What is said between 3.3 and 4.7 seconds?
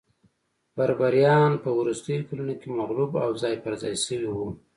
ځای پرځای شوي وو